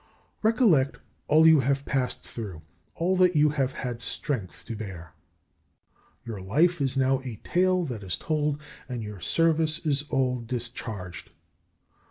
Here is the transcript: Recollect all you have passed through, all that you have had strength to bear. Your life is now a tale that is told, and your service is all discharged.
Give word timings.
Recollect 0.41 0.97
all 1.27 1.45
you 1.47 1.59
have 1.59 1.85
passed 1.85 2.23
through, 2.23 2.63
all 2.95 3.15
that 3.17 3.35
you 3.35 3.49
have 3.49 3.73
had 3.73 4.01
strength 4.01 4.65
to 4.65 4.75
bear. 4.75 5.13
Your 6.25 6.41
life 6.41 6.81
is 6.81 6.97
now 6.97 7.21
a 7.23 7.35
tale 7.43 7.83
that 7.85 8.01
is 8.01 8.17
told, 8.17 8.59
and 8.89 9.03
your 9.03 9.19
service 9.19 9.85
is 9.85 10.05
all 10.09 10.39
discharged. 10.41 11.29